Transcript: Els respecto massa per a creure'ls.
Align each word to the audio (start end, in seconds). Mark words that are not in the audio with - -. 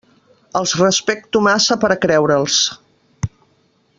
Els 0.59 0.71
respecto 0.79 1.43
massa 1.49 1.77
per 1.85 1.91
a 1.91 1.99
creure'ls. 2.07 2.57